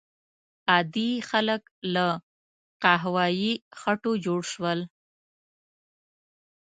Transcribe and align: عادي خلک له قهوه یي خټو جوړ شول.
عادي 0.71 1.11
خلک 1.29 1.61
له 1.93 2.07
قهوه 2.83 3.25
یي 3.41 3.51
خټو 3.79 4.11
جوړ 4.25 4.39
شول. 4.53 4.79